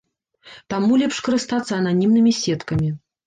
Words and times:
Таму 0.73 0.97
лепш 1.01 1.19
карыстацца 1.27 1.73
ананімнымі 1.81 2.35
сеткамі. 2.41 2.89